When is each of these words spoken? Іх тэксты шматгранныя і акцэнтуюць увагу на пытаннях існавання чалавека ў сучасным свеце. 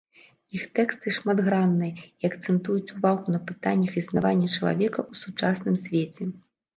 Іх 0.59 0.61
тэксты 0.77 1.11
шматгранныя 1.17 1.93
і 2.05 2.23
акцэнтуюць 2.29 2.93
увагу 2.99 3.35
на 3.35 3.41
пытаннях 3.51 3.91
існавання 4.01 4.47
чалавека 4.55 4.99
ў 5.11 5.21
сучасным 5.23 5.77
свеце. 5.85 6.23